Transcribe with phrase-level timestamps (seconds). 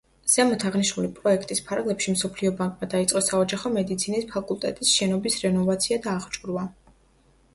[0.35, 6.65] ზემოთ აღნიშნული პროექტის ფარგლებში მსოფლიო ბანკმა დაიწყო საოჯახო მედიცინის ფაკულტეტის შენობის რენოვაცია და აღჭურვა.